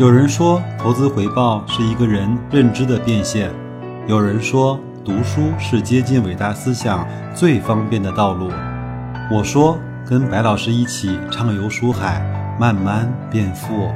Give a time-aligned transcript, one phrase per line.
[0.00, 3.50] 有人说，投资回报是一个人认知的变现；
[4.08, 8.50] 有人说，读书是接近伟大思想最方便的道路。
[9.30, 12.18] 我说，跟白老师一起畅游书海，
[12.58, 13.90] 慢慢变富。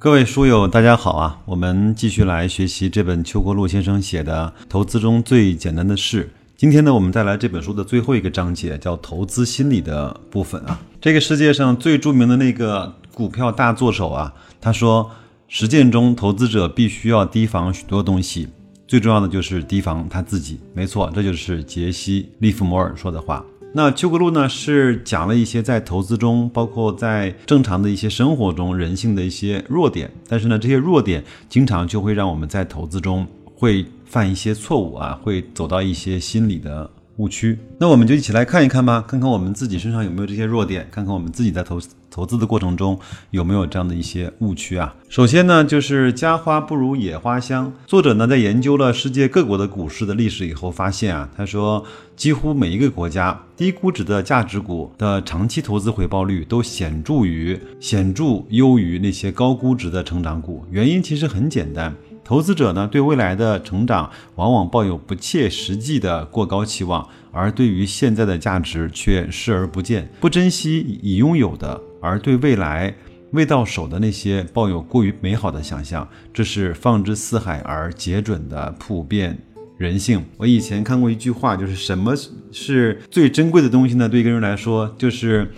[0.00, 1.38] 各位书友，大家好啊！
[1.44, 6.24] 我们继续来学习这本邱国禄先生写的《投资中最简单的事》。
[6.56, 10.80] 今天呢，我们带来这本书的最后一个章节，叫投资心理的部分啊。
[11.00, 15.10] 这个世界上最著名的那个股票大作手啊，他说，
[15.48, 18.48] 实践中投资者必须要提防许多东西，
[18.86, 20.60] 最重要的就是提防他自己。
[20.72, 23.44] 没错，这就是杰西·利弗摩尔说的话。
[23.72, 33.26] 那丘格路呢，是讲了一些在投资中，包括在正常的一些生活中人性的一些弱点，但是呢，这些弱点经常就会让我们在投资中
[33.64, 33.84] 会。
[34.14, 37.58] 犯一些错误啊，会走到一些心理的误区。
[37.80, 42.96] 那我们就一起来看一看吧，看看我们自己身上有没有这些弱点，看看我们自己在投投资的过程中
[43.32, 44.94] 有没有这样的一些误区啊。
[45.08, 47.72] 首先呢，就是家花不如野花香。
[47.88, 60.64] 作者呢，在研究了世界各国的股市的历史以后，发现啊，他说几乎每一个国家低估值的价值股的长期投资回报率都显著于显著优于那些高估值的成长股。
[60.70, 61.92] 原因其实很简单。
[62.24, 72.94] 投资者呢，对未来的成长往往抱有不切实际的过高期望，而对于现在的价值却视而不见，不珍惜已拥有的，而对未来
[73.32, 79.38] 未到手的那些抱有过于美好的想象，这是放之四海而皆准的普遍
[79.76, 80.24] 人性。
[80.38, 82.14] 我以前看过一句话，就是什么
[82.50, 84.08] 是最珍贵的东西呢？
[84.08, 85.52] 对一个人来说，就是。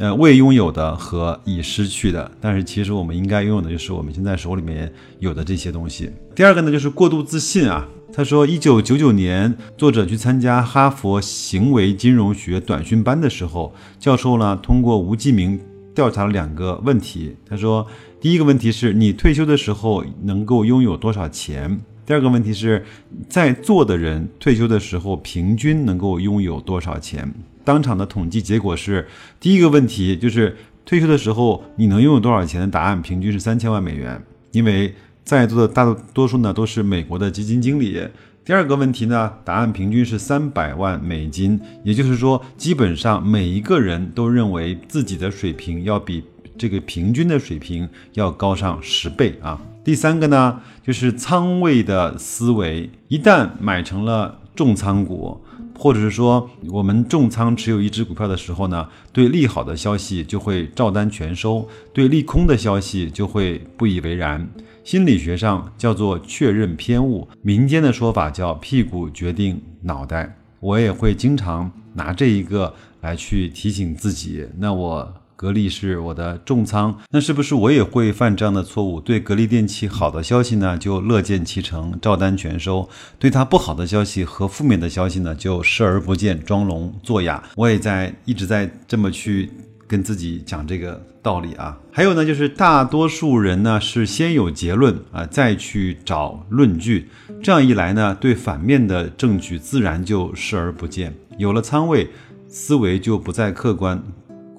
[0.00, 6.10] 呃，未拥有的和已失去的，但是其实我们应该拥有的就是我们现在手里面有的这些东西。
[6.34, 7.86] 第二个呢，就是过度自信啊。
[8.10, 15.60] 他说，一九九九年，作者去参加哈佛行为金融学短训班的时候，教授呢通过无记名
[15.94, 17.36] 调查了两个问题。
[17.46, 17.86] 他说，
[18.22, 21.78] 第一个问题是你退休的时候能够拥有多少钱？
[22.06, 22.82] 第二个问题是
[23.28, 27.30] 在座的人退休的时候平均能够拥有多少钱？
[27.64, 29.06] 当场的统计结果是，
[29.38, 34.22] 第一个问题就是退休的时候你能拥有多少钱的答案平均是三千万美元，
[34.52, 34.94] 因为
[35.24, 38.00] 在座的大多数呢都是美国的基金经理。
[38.42, 46.24] 第二个问题呢，答案平均是三百万美金，也就是说，基本上每一个人都认为自己的水平要比
[46.58, 49.60] 这个平均的水平要高上十倍啊。
[49.84, 55.40] 第三个呢，就是仓位的思维，一旦买成了重仓股。
[55.82, 64.46] 或者是说，我们重仓持有一只股票的时候呢，对利好的消息就会照单全收，对利空的消息就会不以为然。
[64.84, 70.36] 心理学上叫做确认偏误，民间的说法叫屁股决定脑袋。
[70.60, 74.46] 我也会经常拿这一个来去提醒自己。
[74.58, 75.14] 那我。
[75.40, 79.00] 格力是我的重仓，那是不是我也会犯这样的错误？
[79.00, 82.86] 对格力电器好的消息呢，就乐见其成，照单全收；
[83.18, 87.42] 对它不好的消息和负面的消息呢，就视而不见，装聋作哑。
[87.56, 89.48] 我也在一直在这么去
[89.86, 91.78] 跟自己讲这个道理啊。
[91.90, 97.08] 还有呢，就是大多数人呢是先有结论啊，再去找论据，
[97.42, 101.14] 这样一来呢，对反面的证据自然就视而不见。
[101.38, 102.10] 有了仓位，
[102.46, 104.02] 思维就不再客观。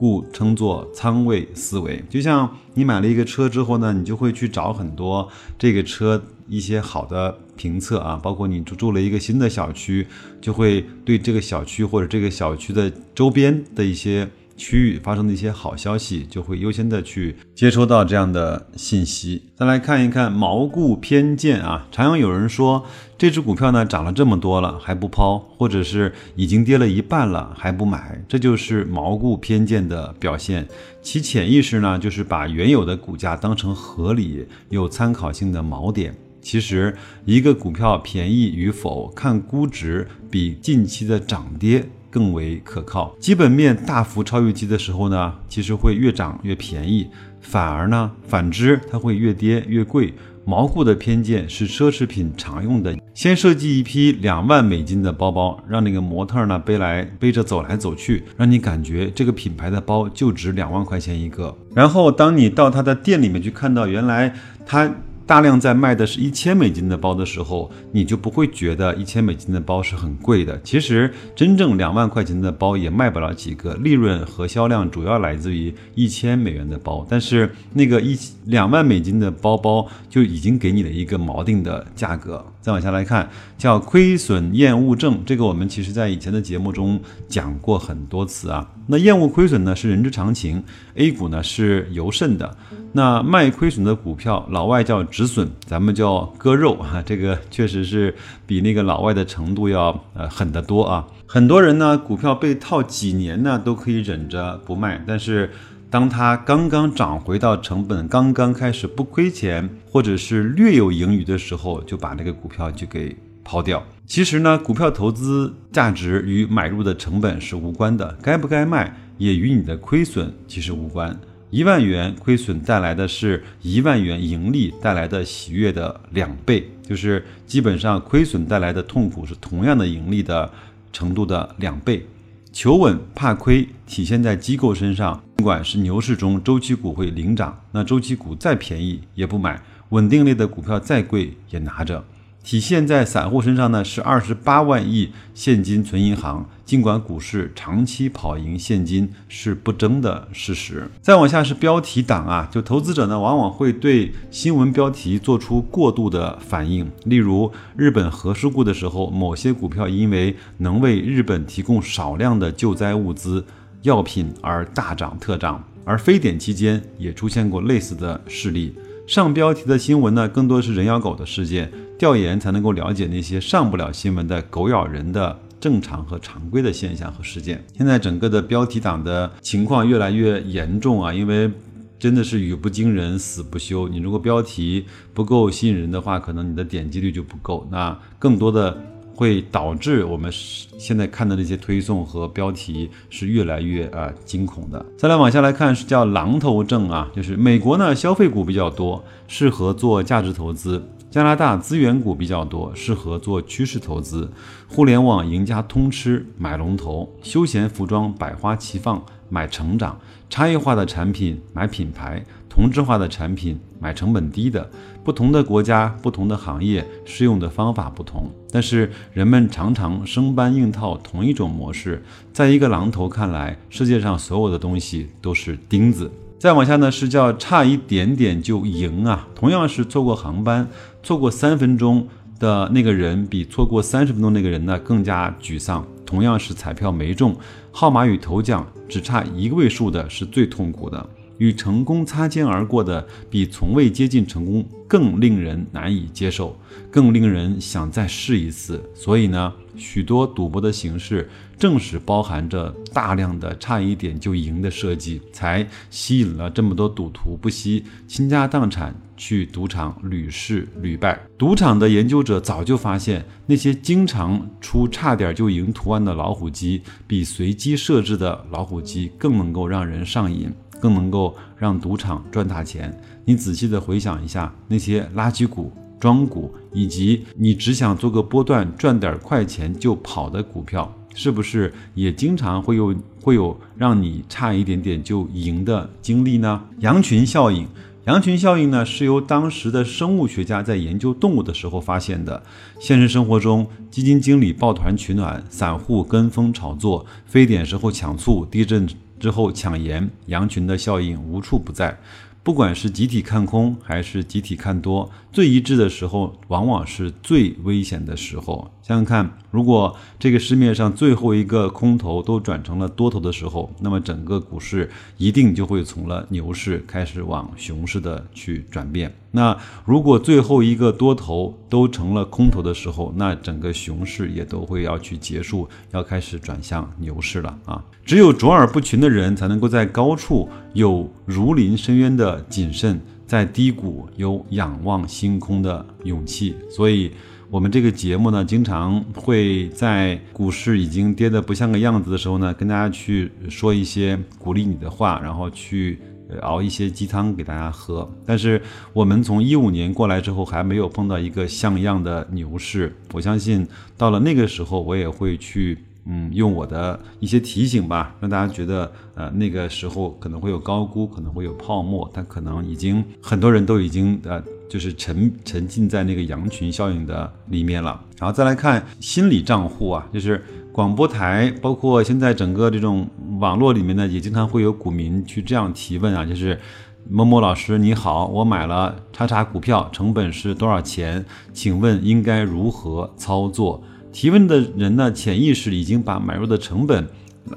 [0.02, 5.30] 故称作仓位思维，就像你买了一个车之后呢，你就会去找很多
[5.60, 10.08] 这个车一些好的评测啊，包括你住住了一个新的小区，
[10.42, 14.28] 就会对这个小区或者这个小区的周边的一些。
[14.62, 19.42] 区域发生的一些好消息，就会优先的去接收到这样的信息。
[19.56, 22.86] 再来看一看锚固偏见啊，常常有人说
[23.18, 30.68] 这只股票呢涨了这么多了还不抛，或者是已经跌了一半了还不买，这就是锚固偏见的表现。
[31.02, 36.16] 其潜意识呢就是把原有的股价当成合理、有参考性的锚点。
[36.40, 36.96] 其实
[37.26, 41.88] 一个股票便宜与否，看估值比近期的涨跌。
[42.12, 47.08] 更为可靠，基本面大幅超预期的时候呢，其实会越涨越便宜；
[47.40, 50.14] 反而呢，反之它会越跌越贵。
[50.44, 61.56] 毛固的偏见是奢侈品常用的，先设计一批两万美金的包包，让那个模特呢背来背着走来走去，让你感觉这个品牌的包就值两万块钱一个。
[61.76, 64.34] 然后当你到他的店里面去看到，原来
[64.66, 64.92] 他。
[65.32, 70.60] 大量在卖的是一千美金的包的时候，你就不会觉得一千美金的包是很贵的。
[70.62, 77.08] 其实真正两万块钱的包也卖不了几个，利润和销量主要来自于一千美元的包。
[77.10, 82.46] 但是那个一两万美金的包包就已经给你了一个锚定的价格。
[82.62, 83.28] 再往下来看，
[83.58, 88.70] 叫亏损厌恶症，这个我们其实在以前的节目中讲过很多次啊。
[88.88, 90.64] 那厌恶亏损呢是人之常情
[90.96, 92.56] ，A 股呢是尤甚的。
[92.94, 97.02] 那卖亏损的股票，老外叫止损，咱们叫割肉啊。
[97.06, 98.14] 这个确实是
[98.46, 101.08] 比那个老外的程度要呃狠得多啊。
[101.26, 105.50] 很多人呢，股票被套几年呢都可以忍着不卖，但是。
[105.92, 113.84] 当它刚刚涨回到成本，刚刚开始不亏钱，或者是略有盈余的时候，就把那个股票就给抛掉。
[114.06, 121.14] 其实呢，股票投资价值与买入的成本是无关的，该不该卖也与你的亏损其实无关。
[121.50, 130.50] 一万元亏损带来的是一万元盈利带来的喜悦的两倍，就是基本上亏损带来的痛苦是同样的盈利的
[130.94, 132.08] 程度的两倍。
[132.54, 142.04] 求稳怕亏体现在机构身上，尽管是牛市中周期股会领涨，那周期股再便宜也不买，稳定类的股票再贵也拿着。
[142.44, 146.50] 体现在散户身上呢，是二十八万亿现金存银行。
[146.66, 150.90] 尽管股市长期跑赢现金是不争的事实。
[151.02, 156.90] 再往下是标题党啊，就投资者呢，往往会对新闻标题做出过度的反应。
[157.04, 163.46] 例如，日本核事故的时候，某些股票因为能为日本提供少量的救灾物资、
[163.82, 168.74] 药品而大涨特涨，而非典期间也出现过类似的事例。
[169.12, 171.70] 上标题的新闻呢，更多是人咬狗的事件，
[172.00, 175.38] 调研才能够了解那些上不了新闻的狗咬人的。
[175.60, 181.14] 正常和常规的现象和事件，现在整个的标题党的情况越来越严重啊！
[181.14, 181.52] 因为
[182.00, 183.90] 真的是语不惊人死不休。
[183.90, 188.76] 你如果标题不够吸引人的话，可能你的点击率就不够，那更多的
[189.22, 194.84] 会导致我们现在看的那些推送和标题是越来越啊惊恐的。
[194.98, 200.84] 再来往下来看是叫狼头症啊，就是美国呢消费股比较多，适合做价值投资。
[201.12, 204.30] 加拿大资源股比较多，适合做趋势投资；
[204.70, 209.98] 互联网赢家通吃，买龙头；休闲服装百花齐放，买成长；
[210.30, 214.72] 差异化的产品买品牌；同质化的产品买成本低的。
[215.04, 222.02] 不同的国家、不同的行业，适用的方法不同，但是人们常常生搬硬套同一种模式。
[222.32, 226.10] 在一个狼头看来，世界上所有的东西都是钉子。
[226.42, 229.28] 再往下呢，是叫差一点点就赢啊！
[229.36, 230.68] 同样是错过航班，
[231.04, 232.08] 错过三分钟
[232.40, 235.86] 的那个人，比错过三十分钟那个人呢更加沮丧。
[236.04, 237.38] 同样是彩票没中，
[237.72, 241.08] 号码与头奖只差一个位数的是最痛苦的。
[241.42, 246.56] 与成功擦肩而过的，比从未接近成功更令人难以接受，
[246.92, 248.80] 更令人想再试一次。
[248.94, 251.28] 所以呢，许多赌博的形式
[251.58, 261.20] 正是包含着大量的差一点就赢的设计，才吸引了这么多赌徒不惜倾家荡产去赌场屡试屡败。
[261.40, 270.52] 赌场的研究者早就发现，那些经常出差点就赢图案的老虎机，比随机设置的老虎机更能够让人上瘾。
[270.82, 273.00] 更能够让赌场赚大钱。
[273.24, 286.64] 你仔细的回想一下那些垃圾股、庄股，以及你只想做个波段赚点快钱就跑的股票，是不是也经常会有会有让你差一点点就赢的经历呢？
[286.80, 287.68] 羊群效应，
[288.06, 292.42] 羊群效应呢是由当时的生物学家在研究动物的时候发现的。
[292.80, 298.88] 现实生活中，基金经理抱团取暖，散户跟风炒作，非典时候抢醋，地震。
[299.22, 301.96] 之后抢盐，羊群的效应无处不在。
[302.44, 308.70] 不管是集体看空还是集体看多，最一致的时候，往往是最危险的时候。
[308.82, 319.14] 想想看，如果这个市面上最后一个空头都转成了多头的时候，那么整个股市一定就会从了牛市开始往熊市的去转变。
[319.34, 327.82] 那如果最后一个多头都成了空头的时候，那整个熊市也都会要去结束，要开始转向牛市了啊！
[328.04, 333.00] 只有卓尔不群的人，才能够在高处有如临深渊的谨慎，
[333.32, 336.54] 在低谷有仰望星空的勇气。
[336.70, 337.10] 所以，
[337.50, 345.98] 我们这个节目呢，经常会在股市已经跌得不像个样子的时候呢，跟大家去说一些鼓励你的话，然后去
[346.42, 348.06] 熬一些鸡汤给大家喝。
[348.26, 348.62] 但是，
[348.92, 352.94] 我们从一五年过来之后，还没有碰到一个像样的牛市。
[353.14, 355.78] 我相信，到了那个时候，我也会去。
[356.06, 368.02] 嗯，用我的一些提醒吧，让大家觉得，呃，那个时候可能会有高估，可能会有泡沫，但可能已经很多人都已经呃就是沉沉浸在那个羊群效应的里面了。
[368.18, 373.08] 然后再来看心理账户啊，就是广播台，包括现在整个这种
[373.40, 376.60] 网络里面呢，也经常会有股民去这样提问啊，就是
[377.08, 381.24] 某某老师你好，我买了叉叉股票，成本是多少钱？
[381.54, 383.84] 请问应该如何操作？
[384.12, 387.08] 提问的人呢，潜意识已经把买入的成本。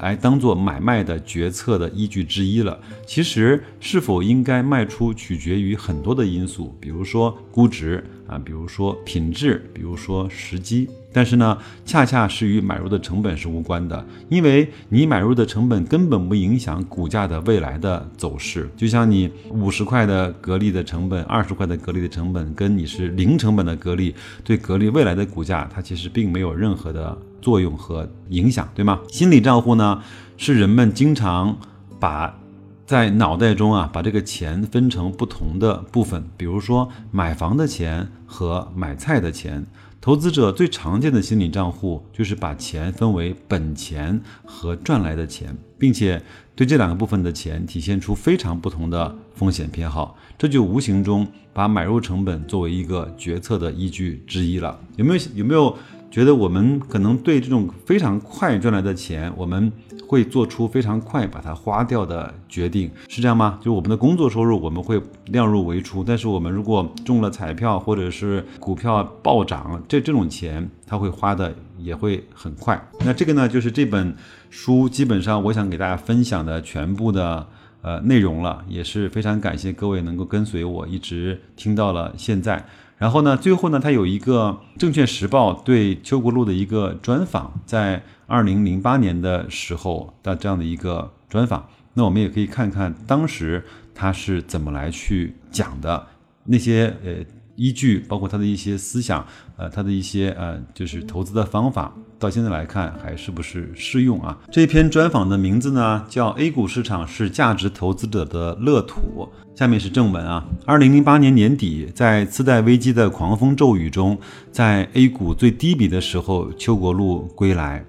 [0.01, 2.77] 来当做买卖的决策的依据之一了。
[3.05, 10.89] 其实是否应该卖出，取决于很多的因素，比如说估值啊，比如说品质，比如说时机。
[11.13, 18.69] 但是呢，恰恰是与买入的成本是无关的，因为你买入的成本根本不影响股价的未来的走势。
[18.75, 24.13] 就像你五十块的格力的成本，二十块的格力的成本，跟你是零成本的格力，
[24.43, 28.99] 对格力未来的股价，它其实并没有任何的作用和影响，对吗？
[29.07, 30.03] 心理账户呢，
[30.35, 31.57] 是人们经常
[31.97, 32.37] 把
[32.85, 39.65] 在脑袋中啊，把这个钱分成不同的部分，比如说买房的钱和买菜的钱。
[39.99, 46.21] 投资者最常见的心理账户就是把钱分为本钱和赚来的钱，并且
[46.55, 54.79] 对这两个部分的钱体现出非常不同的风险偏好，这就无形中把买入成本作为一个决策的依据之一了。
[54.95, 55.75] 有没有有没有
[56.15, 59.69] 觉得我们可能对这种非常快赚来的钱，我们？
[60.07, 63.59] 会做出非常快把它花掉的决定，是这样吗？
[63.61, 72.79] 就我们的工作收入，我们会量入为出，但是我们如果中了彩票或者是股票暴涨，这这种钱它会花的也会很快。
[73.03, 74.15] 那这个呢，就是这本
[74.49, 77.45] 书基本上我想给大家分享的全部的
[77.81, 82.63] 呃内容了，也是非常感谢各位能够跟随我一直听到了现在。
[82.97, 91.67] 然后呢，最后呢，他有一个《证券时报》对邱国禄的一个专访，在二零零八年的时候的这样的一个专访。
[91.93, 96.07] 那我们也可以看看当时他是怎么来去讲的
[96.45, 97.13] 那些呃
[97.55, 99.25] 依据，包括他的一些思想，
[99.57, 101.93] 呃，他的一些呃就是投资的方法。
[102.17, 104.37] 到现在来看，还是不是适用啊？
[104.49, 109.29] 这篇专访的名字呢，叫《A 股市场是价值投资者的乐土》。
[109.57, 110.45] 下面是正文啊。
[110.65, 114.17] 二零零八年年底，在次贷危机的狂风骤雨中，
[114.51, 117.85] 在 A 股最低迷的时候，邱国禄归来。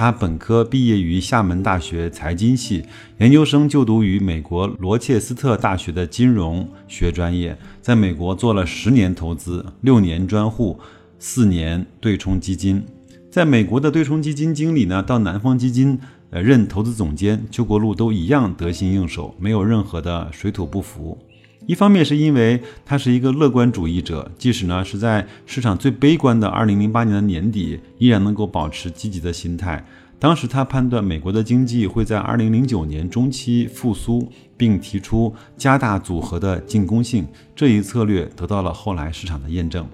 [0.00, 2.86] 他本科毕业于厦门大学财经系，
[3.18, 10.80] 研究生就读于美国罗切斯特大学的金融学专业，在美国做了十年投资，六年专户，
[11.18, 12.82] 四年对冲基金。
[13.30, 21.18] 在美国的对冲基金经理呢，到南方基金呃任投资总监，邱国禄都一样得心应手，没有任何的水土不服。
[21.70, 29.86] 一方面是因为他是一个乐观主义者，即使呢是在市场最悲观的2008年的年底，依然能够保持积极的心态。
[30.18, 37.24] 当时他判断美国的经济会在2009年中期复苏，并提出加大组合的进攻性，
[37.54, 39.86] 这一策略得到了后来市场的验证。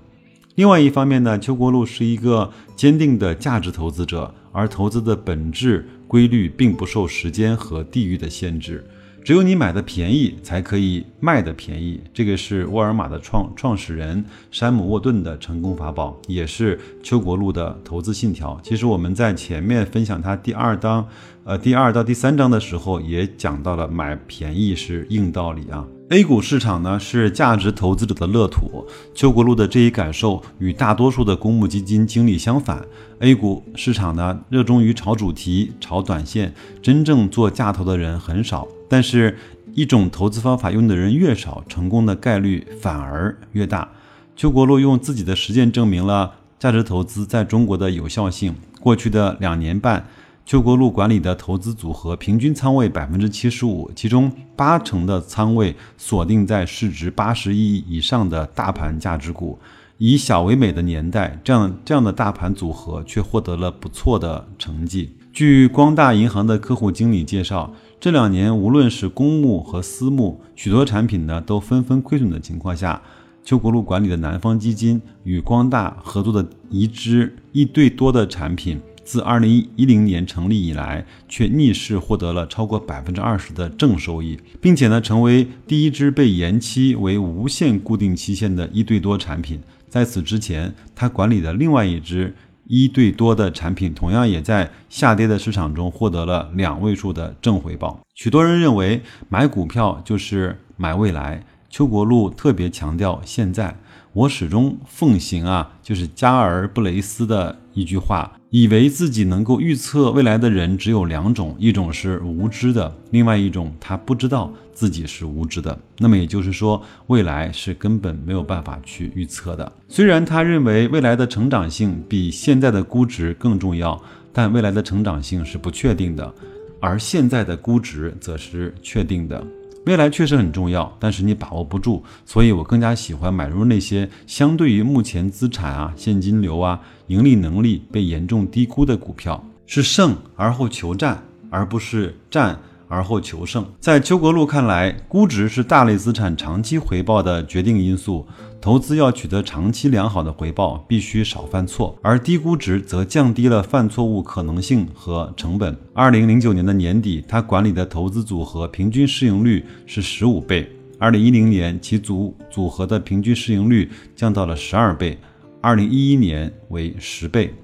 [0.54, 8.82] 另外一方面呢，邱国禄是一个坚定的价值投资者，而投资的本质规律并不受时间和地域的限制。
[9.26, 12.00] 只有你买的便宜，才可以卖的便宜。
[12.14, 18.56] 这个是沃尔玛的创创始人山姆沃顿的成功法宝，也是邱国禄的投资信条。
[18.62, 21.04] 其实我们在前面分享他第二章，
[21.42, 25.84] 呃，第二到第三章的时候，也讲到了买便宜是硬道理啊。
[26.10, 32.80] A 股市场呢是价值投资者的乐土，邱国禄的这一感受与大多数的公募基金经历相反。
[33.18, 38.68] A 股市场呢热衷于炒主题、炒短线，真正做价投的人很少。
[38.88, 39.36] 但是，
[39.74, 43.88] 一种投资方法用的人越少，成功的概率反而越大。
[44.36, 48.54] 邱国禄用自己的实践证明了价值投资在中国的有效性。
[48.80, 50.06] 过去的两年半。
[50.46, 59.58] 邱国禄管理的投资组合平均仓位百分之七十五，其中八成的仓位锁定在市值八十亿以上的大盘价值股。
[59.98, 65.16] 以小为美的年代，这样这样的大盘组合却获得了不错的成绩。
[65.32, 73.02] 据光大银行的客户经理介绍，这两年无论是公募和私募，许多产品呢都纷纷亏损的情况下，
[73.42, 78.80] 邱国禄管理的南方基金与光大合作的一支一对多的产品。
[79.06, 89.60] 自二零一零年成立以来，却逆势获得了超过百分之二十的正收益，并且呢，成为第一支被延期为无限固定期限的一对多产品。
[89.88, 92.34] 在此之前，他管理的另外一支
[92.66, 98.00] 一对多的产品，同样也在下跌的市场中获得了两位数的正回报。
[98.16, 103.76] 许多人认为买股票就是买未来，邱国禄特别强调现在。
[104.12, 108.32] 我始终奉行啊，就是加尔布雷斯的一句话。
[108.50, 115.76] 以为自己能够预测未来的人只有两种，一种是无知的，另外一种他不知道自己是无知的。
[115.98, 119.70] 那么也就是说，未来是根本没有办法去预测的。
[119.88, 124.00] 虽然他认为未来的成长性比现在的估值更重要，
[124.32, 126.32] 但未来的成长性是不确定的，
[126.80, 129.44] 而现在的估值则是确定的。
[129.86, 143.64] 未来确实很重要，但是你把握不住，所以我更加喜欢买入那些相对于目前资产啊、现金流啊、盈利能力被严重低估的股票，是胜而后求战，而不是战而后求胜。
[143.80, 148.26] 在邱国禄看来，估值是大类资产长期回报的决定因素。
[148.58, 155.76] 投资要取得长期良好的回报，必须少犯错，而低估值则降低了犯错误可能性和成本。
[155.92, 160.64] 二零零九年的年底，他管理的投资组合平均市盈率是十五倍；
[160.98, 165.16] 二零一零年，其组组合的平均市盈率降到了十二倍；
[165.60, 167.54] 二零一一年为十倍。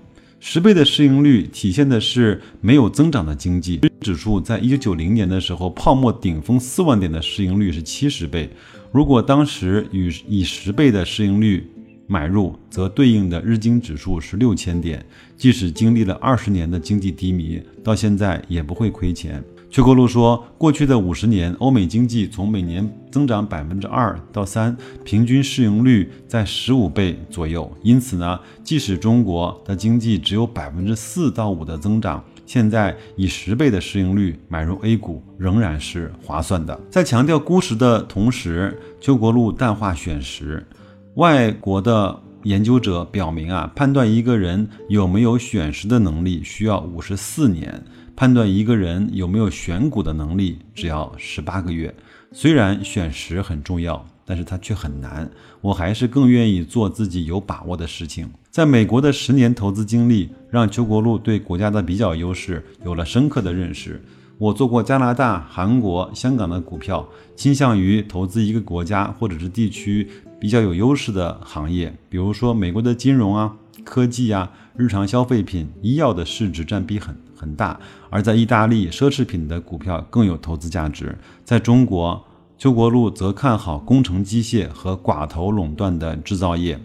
[0.44, 3.80] 十倍的市盈率体现的是没有增长的经济。
[4.00, 8.50] 指数在一九九零年的时候，泡沫顶峰四万点的市盈率是七十倍。
[8.90, 11.64] 如果当时与以十倍的市盈率
[12.08, 15.06] 买入，则对应的日经指数是六千点，
[15.36, 19.42] 即使经历了二十年的经济低迷，到现在也不会亏钱。
[19.72, 27.72] 邱国禄说，过去的五十年，欧美经济从每年增长百分之二到三，平均市盈率在十五倍左右。
[27.82, 32.22] 因此呢，即使中国的经济只有百分之四到五的增长。
[32.44, 36.78] 现在以十倍的市盈率买入 A 股仍然是划算的。
[36.90, 40.66] 在强调估值的同时，邱国禄淡化选时。
[41.14, 47.82] 外国的研究者表明啊，判断一个人有没有选时的能力需要五十四年，
[48.14, 51.94] 判断一个人有没有选股的能力只要十八个月。
[52.32, 54.06] 虽然选时很重要。
[54.24, 55.28] 但是它却很难，
[55.60, 58.30] 我还是更愿意做自己有把握的事情。
[58.50, 64.00] 在美国的十年投资经历，让邱国禄对国家的比较优势有了深刻的认识。
[64.38, 70.08] 我做过加拿大、韩国、香港的股票，倾向于投资一个国家或者是地区
[70.42, 77.78] 比较有优势的行业，比如说美国的金融啊、科技啊、日常消费品、医药的市值占比很很大。
[78.10, 81.16] 而在意大利，奢侈品的股票更有投资价值。
[81.44, 82.24] 在中国。
[82.58, 86.78] 邱国禄则看好工程机械和寡头垄断的制造业。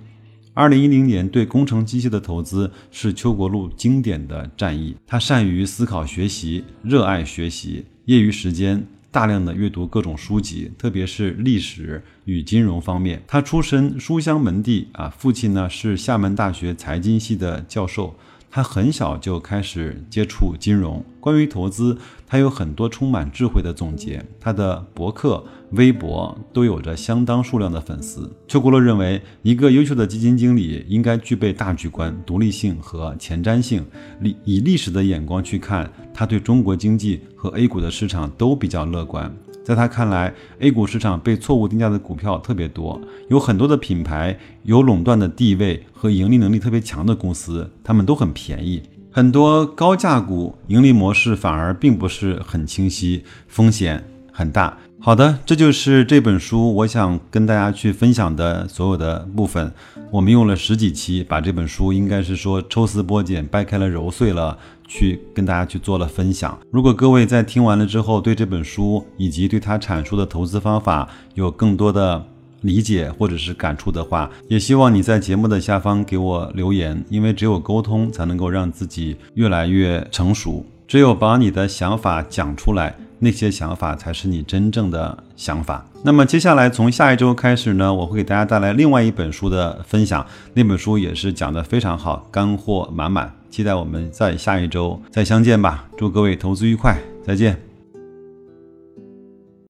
[0.55, 4.95] 二零一零年对工程机械的投资是邱国禄经典的战役。
[5.05, 13.23] 他善于思考学习，热爱学习，业余时间大量的阅读各种书籍，特别是历史与金融方面。
[13.27, 18.15] 他出身书香门第啊，父亲呢是厦门大学财经系的教授。
[18.49, 24.23] 他很小就开始接触金融，关于投资，他有很多充满智慧的总结。
[24.39, 28.31] 他的博客、微博都有着相当数量的粉丝。
[28.47, 33.85] 邱国禄认为，一个优秀的基金经理应该具备大局观、独立性和前瞻性。
[34.21, 39.33] 以以历史的眼光去看，他对中国经济和 A 股的市场都比较乐观。
[39.63, 48.81] 在他看来，A 股市场被错误定价的股票特别多，有很多的品牌有垄断的地位和盈利能力特别强的公司，他们都很便宜。
[49.11, 54.01] 很多高价股盈利模式反而并不是很清晰，风险
[54.31, 54.77] 很大。
[54.99, 59.71] 好的，这就是这本书我想跟大家去分享的所有的部分。
[60.11, 64.57] 我们用了十几期，把这本书应该是说抽丝剥茧、掰开了揉碎了。
[64.89, 66.57] 去跟大家去做了分享。
[66.71, 72.25] 如果各位在听完了之后，对这本书以及对他阐述的投资方法有更多的
[72.61, 80.65] 理解或者是感触的话，也希望你在节目的下方给我留言，因为只有沟通才能够让自己越来越成熟。
[80.87, 85.85] 只有把你的想法讲出来，那些想法才是你真正的想法。
[86.03, 93.33] 那么接下来从下一周开始呢，我会给大家带来另外一本书的分享，那本书也是讲的非常好，干货满满。
[93.49, 95.85] 期待我们在下一周再相见吧！
[95.97, 97.66] 祝各位投资愉快，再见。